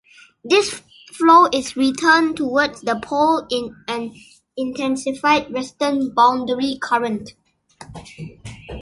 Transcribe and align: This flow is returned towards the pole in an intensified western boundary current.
This 0.43 0.81
flow 1.11 1.45
is 1.53 1.75
returned 1.75 2.35
towards 2.37 2.81
the 2.81 2.99
pole 2.99 3.45
in 3.51 3.75
an 3.87 4.15
intensified 4.57 5.53
western 5.53 6.11
boundary 6.15 6.79
current. 6.81 7.35